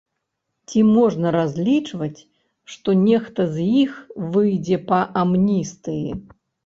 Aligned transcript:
Ці 0.69 0.79
можна 0.97 1.27
разлічваць, 1.35 2.19
што 2.75 2.89
нехта 3.03 3.41
з 3.59 3.67
іх 3.83 3.93
выйдзе 4.37 4.77
па 4.93 4.99
амністыі? 5.23 6.09